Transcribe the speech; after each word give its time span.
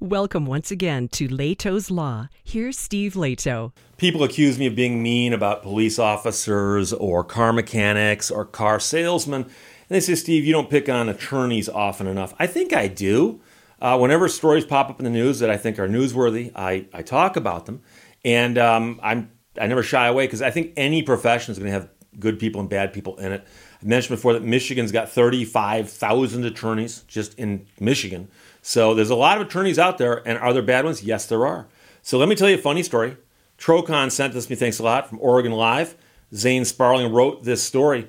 Welcome 0.00 0.46
once 0.46 0.70
again 0.70 1.08
to 1.08 1.26
Lehto's 1.26 1.90
Law. 1.90 2.28
Here's 2.44 2.78
Steve 2.78 3.14
Lehto. 3.14 3.72
People 3.96 4.22
accuse 4.22 4.56
me 4.56 4.68
of 4.68 4.76
being 4.76 5.02
mean 5.02 5.32
about 5.32 5.64
police 5.64 5.98
officers 5.98 6.92
or 6.92 7.24
car 7.24 7.52
mechanics 7.52 8.30
or 8.30 8.44
car 8.44 8.78
salesmen. 8.78 9.42
And 9.42 9.50
they 9.88 9.98
say, 9.98 10.14
Steve, 10.14 10.44
you 10.44 10.52
don't 10.52 10.70
pick 10.70 10.88
on 10.88 11.08
attorneys 11.08 11.68
often 11.68 12.06
enough. 12.06 12.32
I 12.38 12.46
think 12.46 12.72
I 12.72 12.86
do. 12.86 13.40
Uh, 13.80 13.98
whenever 13.98 14.28
stories 14.28 14.64
pop 14.64 14.88
up 14.88 15.00
in 15.00 15.04
the 15.04 15.10
news 15.10 15.40
that 15.40 15.50
I 15.50 15.56
think 15.56 15.80
are 15.80 15.88
newsworthy, 15.88 16.52
I, 16.54 16.86
I 16.94 17.02
talk 17.02 17.34
about 17.34 17.66
them. 17.66 17.82
And 18.24 18.56
um, 18.56 19.00
I'm, 19.02 19.32
I 19.60 19.66
never 19.66 19.82
shy 19.82 20.06
away 20.06 20.26
because 20.26 20.42
I 20.42 20.52
think 20.52 20.74
any 20.76 21.02
profession 21.02 21.50
is 21.50 21.58
going 21.58 21.72
to 21.72 21.72
have 21.72 21.88
good 22.20 22.38
people 22.38 22.60
and 22.60 22.70
bad 22.70 22.92
people 22.92 23.16
in 23.16 23.32
it. 23.32 23.44
I 23.82 23.86
mentioned 23.86 24.16
before 24.16 24.32
that 24.34 24.44
Michigan's 24.44 24.92
got 24.92 25.10
35,000 25.10 26.44
attorneys 26.44 27.00
just 27.08 27.34
in 27.34 27.66
Michigan. 27.80 28.28
So 28.68 28.92
there's 28.92 29.08
a 29.08 29.14
lot 29.14 29.40
of 29.40 29.46
attorneys 29.46 29.78
out 29.78 29.96
there, 29.96 30.20
and 30.28 30.38
are 30.38 30.52
there 30.52 30.60
bad 30.60 30.84
ones? 30.84 31.02
Yes, 31.02 31.24
there 31.24 31.46
are. 31.46 31.66
So 32.02 32.18
let 32.18 32.28
me 32.28 32.34
tell 32.34 32.50
you 32.50 32.56
a 32.56 32.60
funny 32.60 32.82
story. 32.82 33.16
Trocon 33.56 34.12
sent 34.12 34.34
this 34.34 34.50
me, 34.50 34.56
thanks 34.56 34.78
a 34.78 34.82
lot, 34.82 35.08
from 35.08 35.18
Oregon 35.22 35.52
Live. 35.52 35.96
Zane 36.34 36.66
Sparling 36.66 37.10
wrote 37.10 37.44
this 37.44 37.62
story. 37.62 38.08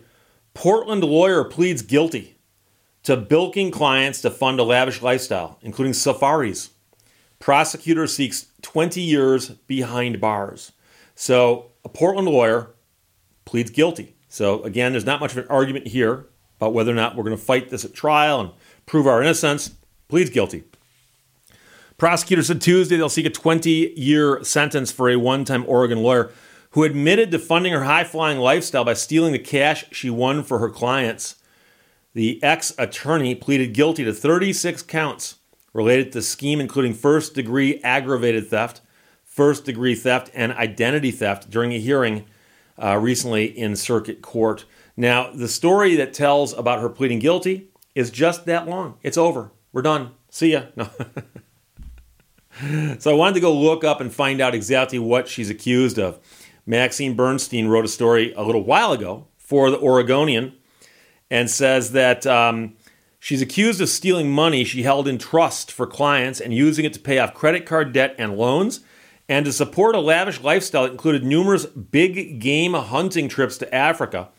Portland 0.53 1.01
lawyer 1.01 1.45
pleads 1.45 1.81
guilty 1.81 2.39
to 3.03 3.15
bilking 3.15 3.71
clients 3.71 4.21
to 4.21 4.29
fund 4.29 4.59
a 4.59 4.63
lavish 4.63 5.01
lifestyle, 5.01 5.59
including 5.61 5.93
safaris. 5.93 6.71
Prosecutor 7.39 8.05
seeks 8.05 8.47
20 8.61 8.99
years 8.99 9.51
behind 9.51 10.19
bars. 10.19 10.73
So 11.15 11.71
a 11.85 11.89
Portland 11.89 12.27
lawyer 12.27 12.71
pleads 13.45 13.71
guilty. 13.71 14.17
So 14.27 14.61
again, 14.63 14.91
there's 14.91 15.05
not 15.05 15.21
much 15.21 15.31
of 15.31 15.37
an 15.37 15.47
argument 15.47 15.87
here 15.87 16.27
about 16.57 16.73
whether 16.73 16.91
or 16.91 16.95
not 16.95 17.15
we're 17.15 17.23
going 17.23 17.37
to 17.37 17.41
fight 17.41 17.69
this 17.69 17.85
at 17.85 17.93
trial 17.93 18.41
and 18.41 18.51
prove 18.85 19.07
our 19.07 19.21
innocence 19.21 19.75
pleads 20.09 20.29
guilty. 20.29 20.63
Prosecutors 21.97 22.47
said 22.47 22.59
Tuesday 22.59 22.97
they'll 22.97 23.09
seek 23.09 23.25
a 23.25 23.29
20 23.29 23.93
year 23.95 24.43
sentence 24.43 24.91
for 24.91 25.09
a 25.09 25.15
one 25.15 25.45
time 25.45 25.63
Oregon 25.67 25.99
lawyer 25.99 26.31
who 26.71 26.83
admitted 26.83 27.31
to 27.31 27.39
funding 27.39 27.73
her 27.73 27.83
high 27.83 28.03
flying 28.03 28.37
lifestyle 28.37 28.83
by 28.83 28.93
stealing 28.93 29.31
the 29.31 29.39
cash 29.39 29.85
she 29.91 30.09
won 30.09 30.43
for 30.43 30.59
her 30.59 30.69
clients. 30.69 31.35
The 32.13 32.41
ex 32.43 32.73
attorney 32.77 33.35
pleaded 33.35 33.73
guilty 33.73 34.03
to 34.03 34.13
36 34.13 34.83
counts 34.83 35.35
related 35.73 36.11
to 36.11 36.19
the 36.19 36.23
scheme, 36.23 36.59
including 36.59 36.93
first 36.93 37.35
degree 37.35 37.79
aggravated 37.83 38.47
theft, 38.47 38.81
first 39.23 39.65
degree 39.65 39.95
theft, 39.95 40.31
and 40.33 40.51
identity 40.53 41.11
theft 41.11 41.49
during 41.49 41.71
a 41.73 41.79
hearing 41.79 42.25
uh, 42.81 42.97
recently 42.97 43.45
in 43.45 43.75
circuit 43.75 44.21
court. 44.21 44.65
Now, 44.97 45.31
the 45.31 45.47
story 45.47 45.95
that 45.95 46.13
tells 46.13 46.53
about 46.53 46.81
her 46.81 46.89
pleading 46.89 47.19
guilty 47.19 47.69
is 47.93 48.09
just 48.09 48.45
that 48.45 48.67
long. 48.67 48.97
It's 49.03 49.17
over. 49.17 49.51
We're 49.71 49.81
done. 49.81 50.11
See 50.29 50.53
ya. 50.53 50.63
No. 50.75 50.89
so 52.99 53.11
I 53.11 53.13
wanted 53.13 53.35
to 53.35 53.39
go 53.39 53.53
look 53.53 53.83
up 53.83 54.01
and 54.01 54.13
find 54.13 54.41
out 54.41 54.55
exactly 54.55 54.99
what 54.99 55.27
she's 55.27 55.49
accused 55.49 55.99
of. 55.99 56.19
Maxine 56.65 57.15
Bernstein 57.15 57.67
wrote 57.67 57.85
a 57.85 57.89
story 57.89 58.33
a 58.33 58.43
little 58.43 58.63
while 58.63 58.91
ago 58.91 59.27
for 59.37 59.71
the 59.71 59.79
Oregonian 59.79 60.53
and 61.31 61.49
says 61.49 61.91
that 61.93 62.27
um, 62.27 62.75
she's 63.19 63.41
accused 63.41 63.81
of 63.81 63.89
stealing 63.89 64.29
money 64.31 64.63
she 64.63 64.83
held 64.83 65.07
in 65.07 65.17
trust 65.17 65.71
for 65.71 65.87
clients 65.87 66.39
and 66.39 66.53
using 66.53 66.85
it 66.85 66.93
to 66.93 66.99
pay 66.99 67.19
off 67.19 67.33
credit 67.33 67.65
card 67.65 67.91
debt 67.93 68.15
and 68.17 68.37
loans 68.37 68.81
and 69.27 69.45
to 69.45 69.53
support 69.53 69.95
a 69.95 69.99
lavish 69.99 70.41
lifestyle 70.41 70.83
that 70.83 70.91
included 70.91 71.23
numerous 71.23 71.65
big 71.65 72.39
game 72.39 72.73
hunting 72.73 73.29
trips 73.29 73.57
to 73.59 73.73
Africa, 73.73 74.29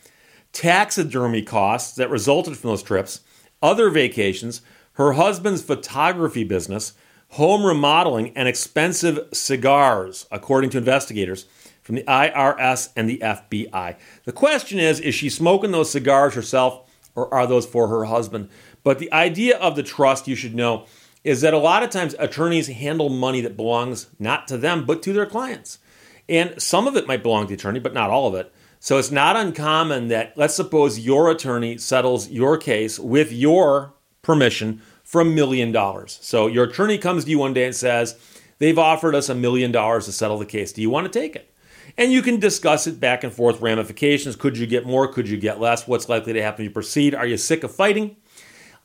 taxidermy 0.51 1.41
costs 1.41 1.95
that 1.95 2.09
resulted 2.09 2.57
from 2.57 2.71
those 2.71 2.83
trips, 2.83 3.21
other 3.61 3.89
vacations, 3.89 4.61
her 5.01 5.13
husband's 5.13 5.61
photography 5.61 6.43
business, 6.43 6.93
home 7.29 7.65
remodeling, 7.65 8.35
and 8.35 8.47
expensive 8.47 9.19
cigars, 9.33 10.27
according 10.31 10.69
to 10.69 10.77
investigators 10.77 11.45
from 11.81 11.95
the 11.95 12.03
IRS 12.03 12.89
and 12.95 13.09
the 13.09 13.17
FBI. 13.17 13.95
The 14.25 14.31
question 14.31 14.79
is 14.79 14.99
is 14.99 15.15
she 15.15 15.29
smoking 15.29 15.71
those 15.71 15.91
cigars 15.91 16.35
herself 16.35 16.89
or 17.15 17.33
are 17.33 17.47
those 17.47 17.65
for 17.65 17.87
her 17.87 18.05
husband? 18.05 18.49
But 18.83 18.99
the 18.99 19.11
idea 19.11 19.57
of 19.57 19.75
the 19.75 19.83
trust, 19.83 20.27
you 20.27 20.35
should 20.35 20.55
know, 20.55 20.85
is 21.23 21.41
that 21.41 21.53
a 21.53 21.59
lot 21.59 21.83
of 21.83 21.89
times 21.89 22.15
attorneys 22.17 22.67
handle 22.67 23.09
money 23.09 23.41
that 23.41 23.57
belongs 23.57 24.07
not 24.19 24.47
to 24.47 24.57
them, 24.57 24.85
but 24.85 25.03
to 25.03 25.13
their 25.13 25.25
clients. 25.25 25.79
And 26.27 26.61
some 26.61 26.87
of 26.87 26.95
it 26.95 27.07
might 27.07 27.23
belong 27.23 27.45
to 27.45 27.47
the 27.49 27.53
attorney, 27.55 27.79
but 27.79 27.93
not 27.93 28.09
all 28.09 28.27
of 28.27 28.35
it. 28.35 28.53
So 28.79 28.97
it's 28.97 29.11
not 29.11 29.35
uncommon 29.35 30.07
that, 30.07 30.33
let's 30.35 30.55
suppose 30.55 30.99
your 30.99 31.29
attorney 31.29 31.77
settles 31.77 32.29
your 32.29 32.57
case 32.57 32.97
with 32.97 33.31
your 33.31 33.93
permission 34.21 34.81
a 35.19 35.25
million 35.25 35.73
dollars. 35.73 36.17
So 36.21 36.47
your 36.47 36.63
attorney 36.63 36.97
comes 36.97 37.25
to 37.25 37.29
you 37.29 37.39
one 37.39 37.53
day 37.53 37.65
and 37.65 37.75
says, 37.75 38.17
They've 38.61 38.77
offered 38.77 39.15
us 39.15 39.27
a 39.27 39.33
million 39.33 39.71
dollars 39.71 40.05
to 40.05 40.11
settle 40.11 40.37
the 40.37 40.45
case. 40.45 40.71
Do 40.71 40.83
you 40.83 40.89
want 40.91 41.11
to 41.11 41.19
take 41.19 41.35
it? 41.35 41.51
And 41.97 42.11
you 42.11 42.21
can 42.21 42.39
discuss 42.39 42.85
it 42.85 42.99
back 42.99 43.23
and 43.23 43.33
forth 43.33 43.59
ramifications. 43.59 44.35
Could 44.35 44.55
you 44.55 44.67
get 44.67 44.85
more? 44.85 45.11
Could 45.11 45.27
you 45.27 45.37
get 45.37 45.59
less? 45.59 45.87
What's 45.87 46.07
likely 46.07 46.33
to 46.33 46.41
happen 46.43 46.63
if 46.63 46.69
you 46.69 46.73
proceed? 46.73 47.15
Are 47.15 47.25
you 47.25 47.37
sick 47.37 47.63
of 47.63 47.73
fighting? 47.73 48.17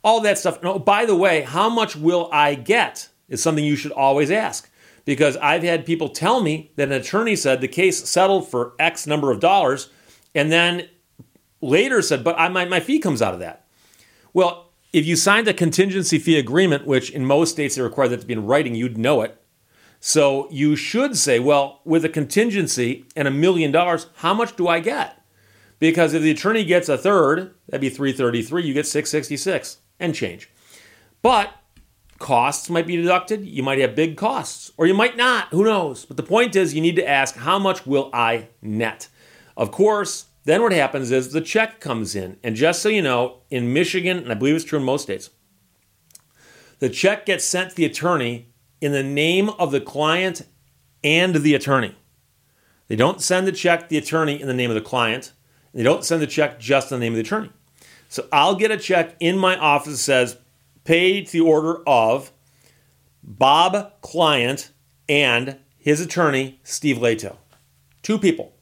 All 0.03 0.23
that 0.23 0.39
stuff. 0.39 0.63
No, 0.63 0.79
by 0.79 1.05
the 1.05 1.15
way, 1.15 1.43
how 1.43 1.69
much 1.69 1.95
will 1.95 2.31
I 2.33 2.55
get 2.55 3.11
is 3.29 3.43
something 3.43 3.65
you 3.65 3.77
should 3.77 3.93
always 3.93 4.31
ask. 4.31 4.71
Because 5.05 5.37
I've 5.37 5.63
had 5.63 5.87
people 5.87 6.09
tell 6.09 6.41
me 6.41 6.73
that 6.77 6.89
an 6.89 6.95
attorney 6.95 7.37
said 7.37 7.61
the 7.61 7.69
case 7.69 8.09
settled 8.09 8.51
for 8.51 8.73
X 8.79 9.07
number 9.07 9.31
of 9.31 9.41
dollars, 9.41 9.91
and 10.35 10.51
then 10.51 10.89
later 11.61 12.01
said, 12.03 12.25
but 12.25 12.35
I, 12.39 12.49
my, 12.49 12.65
my 12.65 12.81
fee 12.81 12.99
comes 12.99 13.23
out 13.23 13.35
of 13.35 13.41
that. 13.41 13.67
Well, 14.33 14.66
if 14.97 15.05
you 15.05 15.15
signed 15.15 15.47
a 15.47 15.53
contingency 15.53 16.19
fee 16.19 16.39
agreement, 16.39 16.87
which 16.87 17.11
in 17.11 17.27
most 17.27 17.51
states 17.51 17.75
they 17.75 17.83
require 17.83 18.09
that 18.09 18.23
to 18.23 18.27
be 18.27 18.33
in 18.33 18.47
writing, 18.47 18.75
you'd 18.75 18.97
know 18.97 19.21
it. 19.21 19.39
So 20.01 20.49
you 20.51 20.75
should 20.75 21.19
say, 21.19 21.39
well, 21.39 21.83
with 21.85 22.03
a 22.07 22.09
contingency 22.09 23.05
and 23.15 23.29
a 23.29 23.31
million 23.31 23.71
dollars, 23.71 24.07
how 24.17 24.33
much 24.33 24.57
do 24.57 24.69
I 24.69 24.81
get? 24.81 25.23
Because 25.79 26.15
if 26.15 26.23
the 26.23 26.31
attorney 26.31 26.65
gets 26.65 26.89
a 26.89 26.97
third, 26.97 27.55
that'd 27.69 27.83
be 27.83 27.91
333, 27.91 28.63
you 28.63 28.73
get 28.73 28.87
666 28.87 29.77
and 30.01 30.15
change. 30.15 30.49
But 31.21 31.53
costs 32.19 32.71
might 32.71 32.87
be 32.87 32.97
deducted. 32.97 33.45
You 33.45 33.63
might 33.63 33.79
have 33.81 33.95
big 33.95 34.17
costs, 34.17 34.73
or 34.79 34.87
you 34.87 34.95
might 34.95 35.19
not. 35.19 35.49
Who 35.49 35.65
knows? 35.65 36.07
But 36.07 36.17
the 36.17 36.23
point 36.23 36.57
is, 36.57 36.73
you 36.73 36.81
need 36.81 36.97
to 36.97 37.07
ask, 37.07 37.37
how 37.37 37.59
much 37.59 37.85
will 37.85 38.09
I 38.15 38.49
net? 38.63 39.09
Of 39.59 39.73
course, 39.73 40.25
then 40.47 40.63
what 40.63 40.71
happens 40.71 41.11
is 41.11 41.33
the 41.33 41.41
check 41.41 41.81
comes 41.81 42.15
in. 42.15 42.39
And 42.45 42.55
just 42.55 42.81
so 42.81 42.89
you 42.89 43.03
know, 43.03 43.43
in 43.51 43.73
Michigan, 43.73 44.19
and 44.19 44.31
I 44.31 44.35
believe 44.35 44.55
it's 44.55 44.65
true 44.65 44.79
in 44.79 44.85
most 44.85 45.03
states, 45.03 45.31
the 46.79 46.89
check 46.89 47.27
gets 47.27 47.45
sent 47.45 47.71
to 47.71 47.77
the 47.77 47.85
attorney 47.85 48.53
in 48.81 48.93
the 48.93 49.03
name 49.03 49.49
of 49.51 49.73
the 49.73 49.81
client 49.81 50.47
and 51.03 51.35
the 51.35 51.55
attorney. 51.57 51.97
They 52.87 52.95
don't 52.95 53.21
send 53.21 53.49
the 53.49 53.53
check 53.53 53.81
to 53.81 53.89
the 53.89 53.99
attorney 53.99 54.41
in 54.41 54.47
the 54.47 54.55
name 54.55 54.71
of 54.71 54.77
the 54.77 54.83
client. 54.83 55.33
They 55.75 55.83
don't 55.83 56.05
send 56.05 56.23
the 56.23 56.29
check 56.29 56.61
just 56.61 56.93
in 56.93 57.01
the 57.01 57.05
name 57.05 57.15
of 57.15 57.17
the 57.17 57.23
attorney. 57.23 57.51
So 58.09 58.29
I'll 58.33 58.55
get 58.55 58.71
a 58.71 58.77
check 58.77 59.17
in 59.19 59.37
my 59.37 59.57
office 59.57 59.95
that 59.95 59.99
says, 59.99 60.37
paid 60.85 61.27
to 61.27 61.33
the 61.33 61.41
order 61.41 61.83
of 61.89 62.31
Bob 63.21 64.01
Client 64.01 64.71
and 65.09 65.59
his 65.77 66.01
attorney, 66.01 66.61
Steve 66.63 66.99
Lehto. 66.99 67.37
Two 68.05 68.17
people 68.17 68.56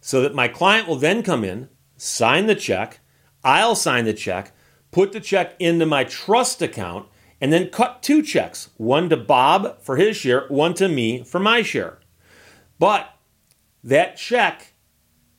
so 0.00 0.22
that 0.22 0.34
my 0.34 0.48
client 0.48 0.88
will 0.88 0.96
then 0.96 1.22
come 1.22 1.44
in, 1.44 1.68
sign 1.96 2.46
the 2.46 2.54
check, 2.54 3.00
I'll 3.44 3.74
sign 3.74 4.04
the 4.04 4.14
check, 4.14 4.52
put 4.90 5.12
the 5.12 5.20
check 5.20 5.54
into 5.58 5.86
my 5.86 6.04
trust 6.04 6.62
account, 6.62 7.06
and 7.40 7.52
then 7.52 7.70
cut 7.70 8.02
two 8.02 8.22
checks 8.22 8.70
one 8.76 9.08
to 9.08 9.16
Bob 9.16 9.80
for 9.80 9.96
his 9.96 10.16
share, 10.16 10.46
one 10.48 10.74
to 10.74 10.88
me 10.88 11.22
for 11.22 11.38
my 11.38 11.62
share. 11.62 11.98
But 12.78 13.14
that 13.82 14.16
check, 14.16 14.74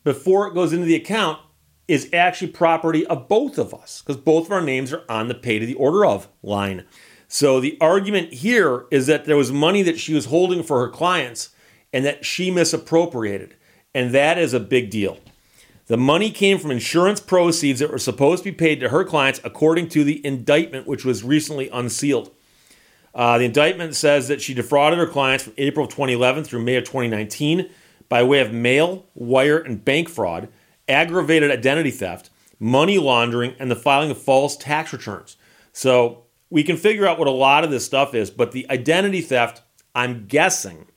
before 0.03 0.47
it 0.47 0.53
goes 0.53 0.73
into 0.73 0.85
the 0.85 0.95
account, 0.95 1.39
is 1.88 2.09
actually 2.13 2.47
property 2.47 3.05
of 3.07 3.27
both 3.27 3.57
of 3.57 3.73
us 3.73 4.01
because 4.01 4.21
both 4.21 4.45
of 4.45 4.51
our 4.51 4.61
names 4.61 4.94
are 4.94 5.03
on 5.09 5.27
the 5.27 5.35
pay 5.35 5.59
to 5.59 5.66
the 5.66 5.75
order 5.75 6.05
of 6.05 6.29
line. 6.41 6.85
So 7.27 7.59
the 7.59 7.77
argument 7.81 8.33
here 8.33 8.85
is 8.91 9.07
that 9.07 9.25
there 9.25 9.38
was 9.38 9.51
money 9.51 9.81
that 9.83 10.00
she 10.00 10.13
was 10.13 10.25
holding 10.25 10.63
for 10.63 10.80
her 10.80 10.89
clients 10.89 11.50
and 11.91 12.06
that 12.06 12.25
she 12.25 12.50
misappropriated 12.51 13.56
and 13.93 14.13
that 14.13 14.38
is 14.38 14.53
a 14.53 14.59
big 14.59 14.89
deal. 14.89 15.17
The 15.88 15.97
money 15.97 16.31
came 16.31 16.57
from 16.57 16.71
insurance 16.71 17.19
proceeds 17.19 17.79
that 17.79 17.91
were 17.91 17.97
supposed 17.97 18.43
to 18.43 18.51
be 18.51 18.55
paid 18.55 18.79
to 18.79 18.89
her 18.89 19.03
clients 19.03 19.41
according 19.43 19.89
to 19.89 20.03
the 20.03 20.25
indictment, 20.25 20.88
which 20.88 21.03
was 21.03 21.23
recently 21.23 21.69
unsealed. 21.69 22.31
Uh, 23.13 23.38
the 23.38 23.45
indictment 23.45 23.95
says 23.95 24.27
that 24.29 24.41
she 24.41 24.53
defrauded 24.53 24.97
her 24.97 25.07
clients 25.07 25.43
from 25.43 25.53
April 25.57 25.85
of 25.85 25.91
2011 25.91 26.45
through 26.45 26.63
May 26.63 26.75
of 26.75 26.85
2019 26.85 27.69
by 28.07 28.23
way 28.23 28.39
of 28.39 28.53
mail, 28.53 29.05
wire, 29.15 29.57
and 29.57 29.83
bank 29.83 30.07
fraud, 30.07 30.47
aggravated 30.88 31.51
identity 31.51 31.91
theft, 31.91 32.29
money 32.59 32.97
laundering, 32.97 33.53
and 33.59 33.69
the 33.69 33.75
filing 33.75 34.11
of 34.11 34.21
false 34.21 34.55
tax 34.55 34.93
returns. 34.93 35.35
So 35.73 36.23
we 36.49 36.63
can 36.63 36.77
figure 36.77 37.07
out 37.07 37.19
what 37.19 37.27
a 37.27 37.31
lot 37.31 37.63
of 37.63 37.71
this 37.71 37.85
stuff 37.85 38.13
is, 38.13 38.29
but 38.29 38.51
the 38.51 38.69
identity 38.69 39.21
theft, 39.21 39.61
I'm 39.95 40.25
guessing, 40.27 40.88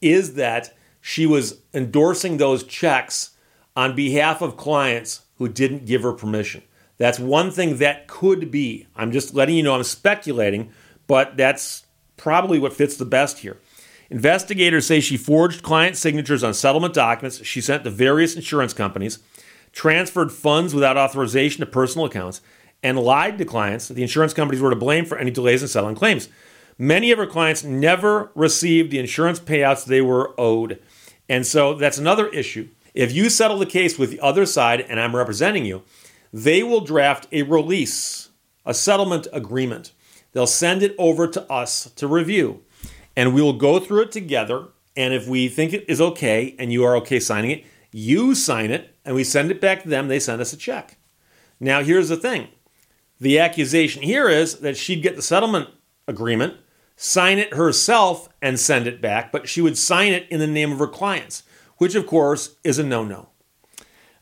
is 0.00 0.34
that 0.34 0.74
she 1.00 1.26
was 1.26 1.60
endorsing 1.72 2.36
those 2.36 2.64
checks 2.64 3.30
on 3.76 3.94
behalf 3.94 4.42
of 4.42 4.56
clients 4.56 5.22
who 5.36 5.48
didn't 5.48 5.86
give 5.86 6.02
her 6.02 6.12
permission. 6.12 6.62
That's 6.98 7.18
one 7.18 7.50
thing 7.50 7.78
that 7.78 8.08
could 8.08 8.50
be. 8.50 8.86
I'm 8.94 9.10
just 9.10 9.34
letting 9.34 9.56
you 9.56 9.62
know 9.62 9.74
I'm 9.74 9.84
speculating, 9.84 10.70
but 11.06 11.36
that's 11.36 11.86
probably 12.18 12.58
what 12.58 12.74
fits 12.74 12.96
the 12.96 13.06
best 13.06 13.38
here. 13.38 13.56
Investigators 14.10 14.86
say 14.86 15.00
she 15.00 15.16
forged 15.16 15.62
client 15.62 15.96
signatures 15.96 16.44
on 16.44 16.52
settlement 16.52 16.92
documents 16.92 17.42
she 17.44 17.60
sent 17.60 17.84
to 17.84 17.90
various 17.90 18.36
insurance 18.36 18.74
companies, 18.74 19.20
transferred 19.72 20.30
funds 20.30 20.74
without 20.74 20.98
authorization 20.98 21.60
to 21.60 21.66
personal 21.66 22.04
accounts, 22.04 22.42
and 22.82 22.98
lied 22.98 23.38
to 23.38 23.44
clients 23.44 23.88
that 23.88 23.94
the 23.94 24.02
insurance 24.02 24.34
companies 24.34 24.60
were 24.60 24.70
to 24.70 24.76
blame 24.76 25.06
for 25.06 25.16
any 25.16 25.30
delays 25.30 25.62
in 25.62 25.68
settling 25.68 25.94
claims. 25.94 26.28
Many 26.80 27.10
of 27.10 27.18
her 27.18 27.26
clients 27.26 27.62
never 27.62 28.32
received 28.34 28.90
the 28.90 28.98
insurance 28.98 29.38
payouts 29.38 29.84
they 29.84 30.00
were 30.00 30.32
owed. 30.40 30.80
And 31.28 31.46
so 31.46 31.74
that's 31.74 31.98
another 31.98 32.28
issue. 32.28 32.70
If 32.94 33.12
you 33.12 33.28
settle 33.28 33.58
the 33.58 33.66
case 33.66 33.98
with 33.98 34.10
the 34.10 34.20
other 34.20 34.46
side 34.46 34.80
and 34.80 34.98
I'm 34.98 35.14
representing 35.14 35.66
you, 35.66 35.82
they 36.32 36.62
will 36.62 36.80
draft 36.80 37.28
a 37.32 37.42
release, 37.42 38.30
a 38.64 38.72
settlement 38.72 39.26
agreement. 39.30 39.92
They'll 40.32 40.46
send 40.46 40.82
it 40.82 40.94
over 40.96 41.28
to 41.28 41.52
us 41.52 41.90
to 41.96 42.06
review, 42.06 42.62
and 43.14 43.34
we 43.34 43.42
will 43.42 43.58
go 43.58 43.78
through 43.78 44.04
it 44.04 44.12
together. 44.12 44.68
And 44.96 45.12
if 45.12 45.28
we 45.28 45.48
think 45.48 45.74
it 45.74 45.84
is 45.86 46.00
okay 46.00 46.56
and 46.58 46.72
you 46.72 46.82
are 46.84 46.96
okay 46.96 47.20
signing 47.20 47.50
it, 47.50 47.64
you 47.92 48.34
sign 48.34 48.70
it 48.70 48.96
and 49.04 49.14
we 49.14 49.22
send 49.22 49.50
it 49.50 49.60
back 49.60 49.82
to 49.82 49.88
them. 49.90 50.08
They 50.08 50.18
send 50.18 50.40
us 50.40 50.54
a 50.54 50.56
check. 50.56 50.96
Now, 51.60 51.82
here's 51.82 52.08
the 52.08 52.16
thing 52.16 52.48
the 53.20 53.38
accusation 53.38 54.00
here 54.02 54.30
is 54.30 54.60
that 54.60 54.78
she'd 54.78 55.02
get 55.02 55.16
the 55.16 55.20
settlement 55.20 55.68
agreement, 56.08 56.54
sign 57.02 57.38
it 57.38 57.54
herself, 57.54 58.28
and 58.42 58.60
send 58.60 58.86
it 58.86 59.00
back, 59.00 59.32
but 59.32 59.48
she 59.48 59.62
would 59.62 59.78
sign 59.78 60.12
it 60.12 60.28
in 60.28 60.38
the 60.38 60.46
name 60.46 60.70
of 60.70 60.78
her 60.78 60.86
clients, 60.86 61.42
which, 61.78 61.94
of 61.94 62.06
course, 62.06 62.56
is 62.62 62.78
a 62.78 62.84
no 62.84 63.02
no. 63.02 63.30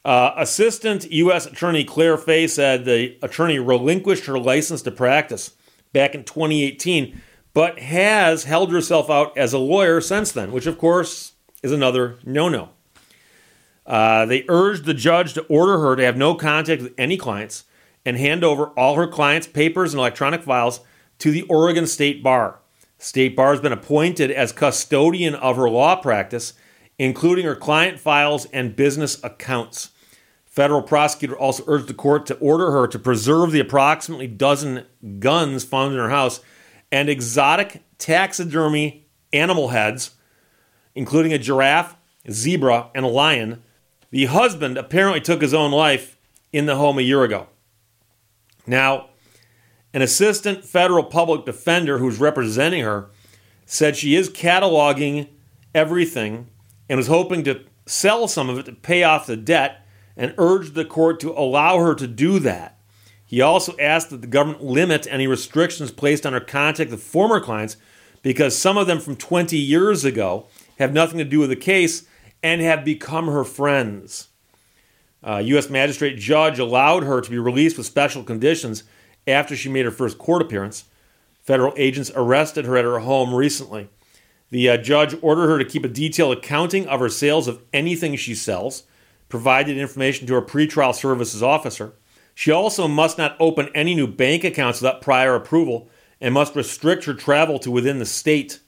Uh, 0.04 0.30
Assistant 0.36 1.10
U.S. 1.10 1.44
Attorney 1.44 1.82
Claire 1.82 2.16
Fay 2.16 2.46
said 2.46 2.84
the 2.84 3.18
attorney 3.20 3.58
relinquished 3.58 4.26
her 4.26 4.38
license 4.38 4.80
to 4.82 4.92
practice 4.92 5.56
back 5.92 6.14
in 6.14 6.22
2018, 6.22 7.20
but 7.52 7.80
has 7.80 8.44
held 8.44 8.70
herself 8.70 9.10
out 9.10 9.36
as 9.36 9.52
a 9.52 9.58
lawyer 9.58 10.00
since 10.00 10.30
then, 10.30 10.52
which 10.52 10.66
of 10.66 10.78
course 10.78 11.32
is 11.64 11.72
another 11.72 12.16
no 12.24 12.48
no. 12.48 12.68
Uh, 13.84 14.24
they 14.24 14.44
urged 14.48 14.84
the 14.84 14.94
judge 14.94 15.34
to 15.34 15.42
order 15.46 15.80
her 15.80 15.96
to 15.96 16.04
have 16.04 16.16
no 16.16 16.36
contact 16.36 16.82
with 16.82 16.94
any 16.96 17.16
clients 17.16 17.64
and 18.06 18.16
hand 18.16 18.44
over 18.44 18.66
all 18.78 18.94
her 18.94 19.08
clients' 19.08 19.48
papers 19.48 19.92
and 19.92 19.98
electronic 19.98 20.44
files 20.44 20.78
to 21.18 21.32
the 21.32 21.42
Oregon 21.42 21.84
State 21.84 22.22
Bar. 22.22 22.60
State 22.98 23.36
Bar 23.36 23.52
has 23.52 23.60
been 23.60 23.72
appointed 23.72 24.30
as 24.30 24.52
custodian 24.52 25.36
of 25.36 25.56
her 25.56 25.70
law 25.70 25.96
practice, 25.96 26.54
including 26.98 27.46
her 27.46 27.54
client 27.54 28.00
files 28.00 28.46
and 28.46 28.74
business 28.74 29.22
accounts. 29.22 29.90
Federal 30.44 30.82
prosecutor 30.82 31.38
also 31.38 31.62
urged 31.68 31.86
the 31.86 31.94
court 31.94 32.26
to 32.26 32.36
order 32.38 32.72
her 32.72 32.88
to 32.88 32.98
preserve 32.98 33.52
the 33.52 33.60
approximately 33.60 34.26
dozen 34.26 34.84
guns 35.20 35.62
found 35.62 35.92
in 35.92 36.00
her 36.00 36.10
house 36.10 36.40
and 36.90 37.08
exotic 37.08 37.84
taxidermy 37.98 39.06
animal 39.32 39.68
heads, 39.68 40.16
including 40.96 41.32
a 41.32 41.38
giraffe, 41.38 41.96
zebra, 42.28 42.90
and 42.96 43.04
a 43.04 43.08
lion. 43.08 43.62
The 44.10 44.24
husband 44.24 44.76
apparently 44.76 45.20
took 45.20 45.40
his 45.40 45.54
own 45.54 45.70
life 45.70 46.16
in 46.52 46.66
the 46.66 46.76
home 46.76 46.98
a 46.98 47.02
year 47.02 47.22
ago. 47.22 47.46
Now, 48.66 49.10
an 49.94 50.02
assistant 50.02 50.64
federal 50.64 51.04
public 51.04 51.44
defender 51.44 51.98
who's 51.98 52.20
representing 52.20 52.82
her 52.82 53.08
said 53.66 53.96
she 53.96 54.14
is 54.14 54.30
cataloging 54.30 55.28
everything 55.74 56.48
and 56.88 56.96
was 56.96 57.06
hoping 57.06 57.44
to 57.44 57.60
sell 57.86 58.28
some 58.28 58.48
of 58.48 58.58
it 58.58 58.64
to 58.64 58.72
pay 58.72 59.02
off 59.02 59.26
the 59.26 59.36
debt 59.36 59.86
and 60.16 60.34
urged 60.38 60.74
the 60.74 60.84
court 60.84 61.20
to 61.20 61.32
allow 61.32 61.78
her 61.78 61.94
to 61.94 62.06
do 62.06 62.38
that. 62.38 62.78
He 63.24 63.40
also 63.40 63.76
asked 63.78 64.10
that 64.10 64.20
the 64.22 64.26
government 64.26 64.64
limit 64.64 65.06
any 65.10 65.26
restrictions 65.26 65.90
placed 65.90 66.24
on 66.24 66.32
her 66.32 66.40
contact 66.40 66.90
with 66.90 67.02
former 67.02 67.40
clients 67.40 67.76
because 68.22 68.56
some 68.56 68.76
of 68.76 68.86
them 68.86 69.00
from 69.00 69.16
20 69.16 69.56
years 69.56 70.04
ago 70.04 70.46
have 70.78 70.92
nothing 70.92 71.18
to 71.18 71.24
do 71.24 71.38
with 71.38 71.50
the 71.50 71.56
case 71.56 72.06
and 72.42 72.60
have 72.60 72.84
become 72.84 73.26
her 73.26 73.44
friends. 73.44 74.28
Uh, 75.22 75.32
A 75.32 75.40
U.S. 75.42 75.68
Magistrate 75.68 76.16
Judge 76.16 76.58
allowed 76.58 77.02
her 77.02 77.20
to 77.20 77.30
be 77.30 77.38
released 77.38 77.76
with 77.76 77.86
special 77.86 78.22
conditions 78.22 78.84
after 79.28 79.54
she 79.54 79.68
made 79.68 79.84
her 79.84 79.90
first 79.90 80.18
court 80.18 80.42
appearance. 80.42 80.84
Federal 81.42 81.74
agents 81.76 82.10
arrested 82.14 82.64
her 82.64 82.76
at 82.76 82.84
her 82.84 82.98
home 83.00 83.34
recently. 83.34 83.88
The 84.50 84.68
uh, 84.70 84.76
judge 84.78 85.14
ordered 85.20 85.48
her 85.48 85.58
to 85.58 85.64
keep 85.64 85.84
a 85.84 85.88
detailed 85.88 86.38
accounting 86.38 86.86
of 86.88 87.00
her 87.00 87.08
sales 87.08 87.48
of 87.48 87.62
anything 87.72 88.16
she 88.16 88.34
sells 88.34 88.84
provided 89.28 89.76
information 89.76 90.26
to 90.26 90.34
her 90.34 90.42
pretrial 90.42 90.94
services 90.94 91.42
officer. 91.42 91.92
She 92.34 92.50
also 92.50 92.88
must 92.88 93.18
not 93.18 93.36
open 93.38 93.68
any 93.74 93.94
new 93.94 94.06
bank 94.06 94.44
accounts 94.44 94.80
without 94.80 95.02
prior 95.02 95.34
approval 95.34 95.88
and 96.20 96.32
must 96.32 96.56
restrict 96.56 97.04
her 97.04 97.14
travel 97.14 97.58
to 97.58 97.70
within 97.70 97.98
the 97.98 98.06
state. 98.06 98.60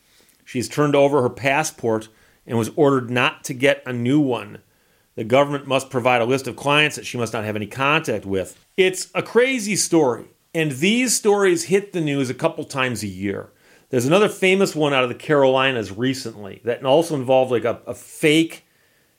She's 0.45 0.69
turned 0.69 0.95
over 0.95 1.23
her 1.23 1.31
passport 1.31 2.09
and 2.47 2.59
was 2.59 2.71
ordered 2.77 3.11
not 3.11 3.45
to 3.45 3.55
get 3.55 3.83
a 3.87 3.93
new 3.93 4.21
one. 4.21 4.59
The 5.15 5.25
government 5.25 5.67
must 5.67 5.91
provide 5.91 6.21
a 6.21 6.27
list 6.27 6.47
of 6.47 6.57
clients 6.57 6.97
that 6.97 7.07
she 7.07 7.19
must 7.19 7.33
not 7.33 7.45
have 7.45 7.57
any 7.57 7.67
contact 7.67 8.25
with. 8.25 8.59
It's 8.77 9.09
a 9.15 9.23
crazy 9.23 9.77
story, 9.77 10.25
and 10.55 10.73
these 10.73 11.17
stories 11.17 11.65
hit 11.65 11.93
the 11.93 12.01
news 12.01 12.31
a 12.31 12.35
couple 12.35 12.65
times 12.65 13.03
a 13.03 13.09
year. 13.09 13.51
There's 13.91 14.07
another 14.07 14.29
famous 14.29 14.75
one 14.75 14.93
out 14.93 15.03
of 15.03 15.09
the 15.09 15.15
Carolinas 15.15 15.91
recently 15.91 16.61
that 16.65 16.85
also 16.85 17.15
involved 17.15 17.51
like 17.51 17.65
a, 17.65 17.81
a 17.87 17.95
fake 17.95 18.65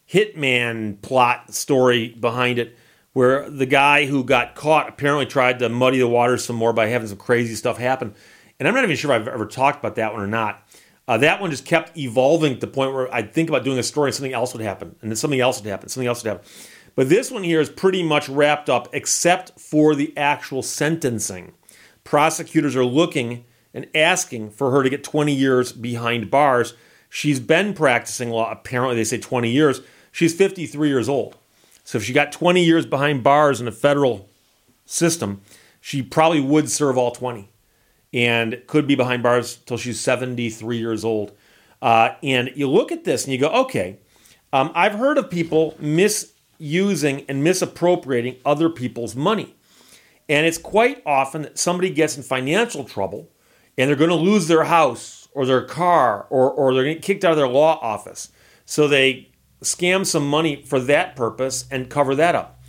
hitman 0.09 1.01
plot 1.01 1.53
story 1.53 2.09
behind 2.09 2.59
it 2.59 2.77
where 3.13 3.49
the 3.49 3.65
guy 3.65 4.05
who 4.05 4.23
got 4.23 4.55
caught 4.55 4.87
apparently 4.87 5.25
tried 5.25 5.59
to 5.59 5.69
muddy 5.69 5.99
the 5.99 6.07
waters 6.07 6.43
some 6.43 6.55
more 6.55 6.71
by 6.71 6.87
having 6.87 7.07
some 7.07 7.17
crazy 7.17 7.55
stuff 7.55 7.77
happen. 7.77 8.15
And 8.59 8.67
I'm 8.67 8.73
not 8.73 8.83
even 8.83 8.95
sure 8.95 9.11
if 9.11 9.21
I've 9.21 9.27
ever 9.27 9.45
talked 9.45 9.79
about 9.79 9.95
that 9.95 10.13
one 10.13 10.21
or 10.21 10.27
not. 10.27 10.65
Uh, 11.07 11.17
that 11.17 11.41
one 11.41 11.51
just 11.51 11.65
kept 11.65 11.97
evolving 11.97 12.53
to 12.53 12.59
the 12.59 12.67
point 12.67 12.93
where 12.93 13.13
I'd 13.13 13.33
think 13.33 13.49
about 13.49 13.65
doing 13.65 13.79
a 13.79 13.83
story 13.83 14.09
and 14.09 14.15
something 14.15 14.33
else 14.33 14.53
would 14.53 14.61
happen, 14.61 14.95
and 15.01 15.11
then 15.11 15.15
something 15.17 15.41
else 15.41 15.59
would 15.59 15.69
happen, 15.69 15.89
something 15.89 16.07
else 16.07 16.23
would 16.23 16.29
happen. 16.29 16.47
But 16.95 17.09
this 17.09 17.31
one 17.31 17.43
here 17.43 17.61
is 17.61 17.69
pretty 17.69 18.03
much 18.03 18.27
wrapped 18.29 18.69
up 18.69 18.89
except 18.93 19.59
for 19.59 19.95
the 19.95 20.15
actual 20.17 20.61
sentencing. 20.61 21.53
Prosecutors 22.03 22.75
are 22.75 22.85
looking 22.85 23.45
and 23.73 23.88
asking 23.95 24.51
for 24.51 24.71
her 24.71 24.83
to 24.83 24.89
get 24.89 25.03
20 25.03 25.33
years 25.33 25.71
behind 25.71 26.29
bars. 26.29 26.73
She's 27.09 27.39
been 27.39 27.73
practicing 27.73 28.29
law, 28.29 28.51
apparently, 28.51 28.95
they 28.95 29.03
say 29.03 29.17
20 29.17 29.49
years 29.49 29.81
She's 30.11 30.33
53 30.33 30.89
years 30.89 31.09
old. 31.09 31.38
So 31.83 31.97
if 31.97 32.03
she 32.03 32.13
got 32.13 32.31
20 32.31 32.63
years 32.63 32.85
behind 32.85 33.23
bars 33.23 33.61
in 33.61 33.67
a 33.67 33.71
federal 33.71 34.29
system, 34.85 35.41
she 35.79 36.01
probably 36.03 36.41
would 36.41 36.69
serve 36.69 36.97
all 36.97 37.11
20 37.11 37.49
and 38.13 38.61
could 38.67 38.88
be 38.88 38.95
behind 38.95 39.23
bars 39.23 39.55
till 39.65 39.77
she's 39.77 39.99
73 39.99 40.77
years 40.77 41.03
old. 41.05 41.31
Uh, 41.81 42.15
and 42.21 42.51
you 42.55 42.69
look 42.69 42.91
at 42.91 43.05
this 43.05 43.24
and 43.24 43.33
you 43.33 43.39
go, 43.39 43.50
okay, 43.50 43.98
um, 44.53 44.71
I've 44.75 44.93
heard 44.93 45.17
of 45.17 45.29
people 45.29 45.75
misusing 46.62 47.25
and 47.27 47.44
misappropriating 47.44 48.38
other 48.46 48.70
people's 48.70 49.15
money. 49.15 49.56
And 50.30 50.46
it's 50.46 50.58
quite 50.58 51.01
often 51.06 51.41
that 51.41 51.58
somebody 51.58 51.89
gets 51.89 52.15
in 52.15 52.24
financial 52.24 52.84
trouble 52.86 53.32
and 53.77 53.89
they're 53.89 53.98
going 53.98 54.12
to 54.12 54.15
lose 54.15 54.48
their 54.48 54.65
house 54.65 55.27
or 55.34 55.46
their 55.46 55.63
car 55.63 56.27
or, 56.30 56.50
or 56.50 56.74
they're 56.74 56.84
going 56.84 56.96
to 56.96 57.00
get 57.00 57.06
kicked 57.06 57.25
out 57.25 57.32
of 57.32 57.38
their 57.38 57.48
law 57.48 57.80
office. 57.82 58.32
So 58.65 58.88
they 58.88 59.32
scam 59.62 60.06
some 60.06 60.27
money 60.27 60.63
for 60.63 60.80
that 60.80 61.15
purpose 61.15 61.65
and 61.72 61.89
cover 61.89 62.15
that 62.15 62.36
up. 62.36 62.62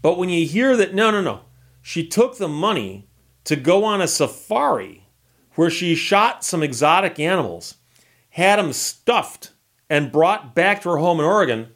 But 0.00 0.18
when 0.18 0.28
you 0.28 0.46
hear 0.46 0.76
that, 0.76 0.94
no, 0.94 1.10
no, 1.10 1.20
no, 1.20 1.40
she 1.82 2.06
took 2.06 2.38
the 2.38 2.48
money 2.48 3.08
to 3.44 3.56
go 3.56 3.84
on 3.84 4.00
a 4.00 4.08
safari 4.08 5.06
where 5.54 5.70
she 5.70 5.94
shot 5.94 6.44
some 6.44 6.62
exotic 6.62 7.18
animals, 7.20 7.76
had 8.30 8.58
them 8.58 8.72
stuffed, 8.72 9.50
and 9.90 10.10
brought 10.10 10.54
back 10.54 10.80
to 10.82 10.90
her 10.90 10.96
home 10.96 11.20
in 11.20 11.26
Oregon, 11.26 11.68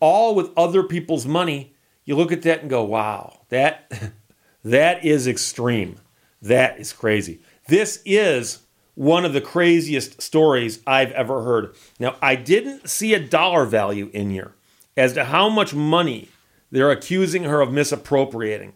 all 0.00 0.34
with 0.34 0.50
other 0.56 0.82
people's 0.82 1.26
money, 1.26 1.74
you 2.04 2.16
look 2.16 2.32
at 2.32 2.42
that 2.42 2.60
and 2.60 2.70
go, 2.70 2.84
wow, 2.84 3.40
that, 3.48 4.12
that 4.64 5.04
is 5.04 5.26
extreme. 5.26 5.96
That 6.42 6.78
is 6.78 6.92
crazy. 6.92 7.40
This 7.68 8.02
is 8.04 8.60
one 8.94 9.24
of 9.24 9.32
the 9.32 9.40
craziest 9.40 10.20
stories 10.22 10.80
I've 10.86 11.12
ever 11.12 11.42
heard. 11.42 11.74
Now, 11.98 12.16
I 12.20 12.36
didn't 12.36 12.88
see 12.88 13.14
a 13.14 13.20
dollar 13.20 13.64
value 13.64 14.10
in 14.12 14.30
here 14.30 14.54
as 14.96 15.14
to 15.14 15.24
how 15.24 15.48
much 15.48 15.74
money 15.74 16.28
they're 16.70 16.90
accusing 16.90 17.44
her 17.44 17.60
of 17.60 17.72
misappropriating. 17.72 18.74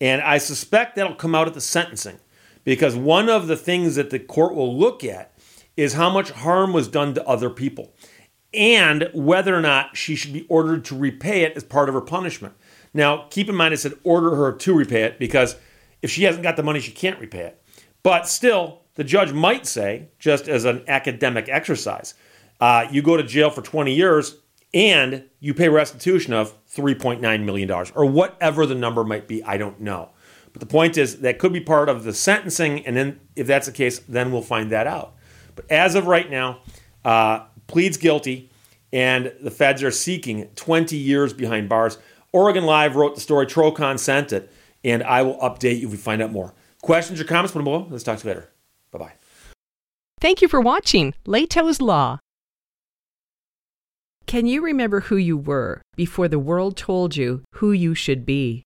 And 0.00 0.20
I 0.22 0.38
suspect 0.38 0.96
that'll 0.96 1.14
come 1.14 1.34
out 1.34 1.46
at 1.46 1.54
the 1.54 1.60
sentencing 1.60 2.18
because 2.64 2.96
one 2.96 3.28
of 3.28 3.46
the 3.46 3.56
things 3.56 3.94
that 3.96 4.10
the 4.10 4.18
court 4.18 4.54
will 4.54 4.76
look 4.76 5.04
at 5.04 5.32
is 5.76 5.94
how 5.94 6.10
much 6.10 6.30
harm 6.30 6.72
was 6.72 6.88
done 6.88 7.14
to 7.14 7.26
other 7.26 7.50
people 7.50 7.92
and 8.54 9.08
whether 9.14 9.56
or 9.56 9.60
not 9.60 9.96
she 9.96 10.14
should 10.14 10.32
be 10.32 10.46
ordered 10.48 10.84
to 10.86 10.96
repay 10.96 11.42
it 11.42 11.56
as 11.56 11.64
part 11.64 11.88
of 11.88 11.94
her 11.94 12.00
punishment. 12.00 12.54
Now, 12.94 13.26
keep 13.30 13.48
in 13.48 13.54
mind, 13.54 13.72
I 13.72 13.76
said 13.76 13.94
order 14.04 14.36
her 14.36 14.52
to 14.52 14.74
repay 14.74 15.02
it 15.02 15.18
because 15.18 15.56
if 16.02 16.10
she 16.10 16.24
hasn't 16.24 16.42
got 16.42 16.56
the 16.56 16.62
money, 16.62 16.80
she 16.80 16.92
can't 16.92 17.18
repay 17.18 17.46
it. 17.46 17.62
But 18.02 18.28
still, 18.28 18.82
the 18.94 19.04
judge 19.04 19.32
might 19.32 19.66
say, 19.66 20.08
just 20.18 20.48
as 20.48 20.64
an 20.64 20.84
academic 20.88 21.48
exercise, 21.48 22.14
uh, 22.60 22.86
you 22.90 23.02
go 23.02 23.16
to 23.16 23.22
jail 23.22 23.50
for 23.50 23.62
20 23.62 23.94
years 23.94 24.36
and 24.74 25.24
you 25.40 25.54
pay 25.54 25.68
restitution 25.68 26.32
of 26.32 26.54
$3.9 26.68 27.44
million 27.44 27.70
or 27.70 28.04
whatever 28.06 28.66
the 28.66 28.74
number 28.74 29.04
might 29.04 29.28
be. 29.28 29.42
I 29.44 29.56
don't 29.56 29.80
know. 29.80 30.10
But 30.52 30.60
the 30.60 30.66
point 30.66 30.98
is, 30.98 31.20
that 31.20 31.38
could 31.38 31.52
be 31.52 31.60
part 31.60 31.88
of 31.88 32.04
the 32.04 32.12
sentencing. 32.12 32.86
And 32.86 32.96
then, 32.96 33.20
if 33.36 33.46
that's 33.46 33.66
the 33.66 33.72
case, 33.72 34.00
then 34.00 34.30
we'll 34.30 34.42
find 34.42 34.70
that 34.70 34.86
out. 34.86 35.14
But 35.54 35.70
as 35.70 35.94
of 35.94 36.06
right 36.06 36.30
now, 36.30 36.60
uh, 37.04 37.46
pleads 37.72 37.96
guilty, 37.96 38.50
and 38.92 39.32
the 39.40 39.50
feds 39.50 39.82
are 39.82 39.90
seeking 39.90 40.48
20 40.54 40.96
years 40.96 41.32
behind 41.32 41.68
bars. 41.68 41.98
Oregon 42.32 42.64
Live 42.64 42.94
wrote 42.94 43.14
the 43.14 43.20
story. 43.20 43.46
Trocon 43.46 43.98
sent 43.98 44.32
it, 44.32 44.52
and 44.84 45.02
I 45.02 45.22
will 45.22 45.38
update 45.38 45.80
you 45.80 45.86
if 45.86 45.92
we 45.92 45.98
find 45.98 46.22
out 46.22 46.30
more. 46.30 46.54
Questions 46.82 47.20
or 47.20 47.24
comments? 47.24 47.52
Put 47.52 47.58
them 47.58 47.64
below. 47.64 47.86
Let's 47.90 48.04
talk 48.04 48.18
to 48.18 48.28
you 48.28 48.34
later. 48.34 48.50
Bye 48.90 48.98
bye. 48.98 49.12
Thank 50.20 50.42
you 50.42 50.48
for 50.48 50.60
watching 50.60 51.14
Lehto's 51.26 51.80
Law. 51.80 52.18
Can 54.26 54.46
you 54.46 54.62
remember 54.62 55.00
who 55.00 55.16
you 55.16 55.36
were 55.36 55.82
before 55.96 56.28
the 56.28 56.38
world 56.38 56.76
told 56.76 57.16
you 57.16 57.42
who 57.54 57.72
you 57.72 57.94
should 57.94 58.24
be? 58.24 58.62